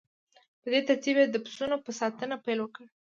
په 0.61 0.67
دې 0.73 0.81
ترتیب 0.87 1.15
یې 1.21 1.27
د 1.29 1.35
پسونو 1.45 1.77
په 1.85 1.91
ساتنه 1.99 2.35
پیل 2.45 2.59
وکړ 2.61 2.85